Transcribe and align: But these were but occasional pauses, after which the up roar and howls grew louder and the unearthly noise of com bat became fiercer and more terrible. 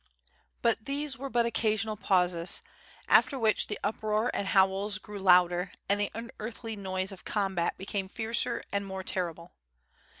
But 0.63 0.85
these 0.85 1.19
were 1.19 1.29
but 1.29 1.45
occasional 1.45 1.95
pauses, 1.95 2.59
after 3.07 3.37
which 3.37 3.67
the 3.67 3.79
up 3.83 4.01
roar 4.01 4.31
and 4.33 4.47
howls 4.47 4.97
grew 4.97 5.19
louder 5.19 5.71
and 5.87 5.99
the 6.01 6.09
unearthly 6.15 6.75
noise 6.75 7.11
of 7.11 7.23
com 7.23 7.53
bat 7.53 7.77
became 7.77 8.07
fiercer 8.09 8.63
and 8.71 8.83
more 8.83 9.03
terrible. 9.03 9.51